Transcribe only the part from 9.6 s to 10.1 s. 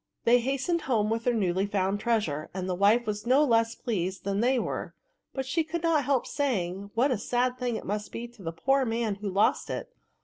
it.